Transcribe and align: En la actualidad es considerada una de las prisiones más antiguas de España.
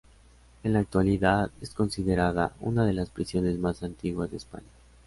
En 0.63 0.73
la 0.73 0.79
actualidad 0.79 1.51
es 1.61 1.75
considerada 1.75 2.55
una 2.59 2.87
de 2.87 2.93
las 2.93 3.11
prisiones 3.11 3.59
más 3.59 3.83
antiguas 3.83 4.31
de 4.31 4.37
España. 4.37 4.71